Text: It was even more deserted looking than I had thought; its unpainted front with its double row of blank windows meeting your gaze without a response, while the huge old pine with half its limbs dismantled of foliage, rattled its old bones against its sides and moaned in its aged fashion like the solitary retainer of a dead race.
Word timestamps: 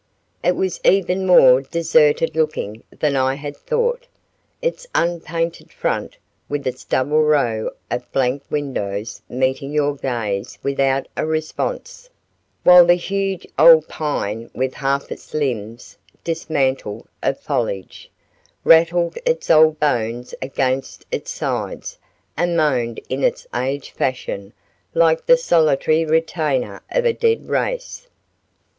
It 0.43 0.55
was 0.55 0.79
even 0.83 1.27
more 1.27 1.61
deserted 1.61 2.35
looking 2.35 2.81
than 2.89 3.15
I 3.15 3.35
had 3.35 3.55
thought; 3.55 4.07
its 4.59 4.87
unpainted 4.95 5.71
front 5.71 6.17
with 6.49 6.65
its 6.65 6.83
double 6.83 7.21
row 7.21 7.69
of 7.91 8.11
blank 8.11 8.41
windows 8.49 9.21
meeting 9.29 9.71
your 9.71 9.95
gaze 9.95 10.57
without 10.63 11.07
a 11.15 11.27
response, 11.27 12.09
while 12.63 12.83
the 12.83 12.95
huge 12.95 13.45
old 13.59 13.87
pine 13.87 14.49
with 14.55 14.73
half 14.73 15.11
its 15.11 15.35
limbs 15.35 15.99
dismantled 16.23 17.07
of 17.21 17.39
foliage, 17.39 18.09
rattled 18.63 19.19
its 19.23 19.51
old 19.51 19.79
bones 19.79 20.33
against 20.41 21.05
its 21.11 21.29
sides 21.29 21.99
and 22.35 22.57
moaned 22.57 22.99
in 23.07 23.23
its 23.23 23.45
aged 23.53 23.91
fashion 23.91 24.51
like 24.95 25.27
the 25.27 25.37
solitary 25.37 26.05
retainer 26.05 26.81
of 26.89 27.05
a 27.05 27.13
dead 27.13 27.47
race. 27.47 28.07